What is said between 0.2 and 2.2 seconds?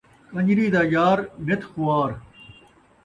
کن٘ڄری دا یار، نت خوار